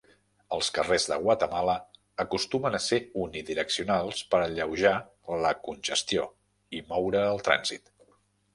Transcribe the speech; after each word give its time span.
Els 0.55 0.69
carrers 0.77 1.03
de 1.09 1.17
Guatemala 1.25 1.75
acostumen 2.23 2.77
a 2.79 2.79
ser 2.85 2.99
unidireccionals 3.25 4.25
per 4.33 4.41
alleujar 4.47 4.97
la 5.45 5.55
congestió 5.69 6.27
i 6.81 6.85
moure 6.91 7.25
el 7.31 7.47
trànsit. 7.51 7.97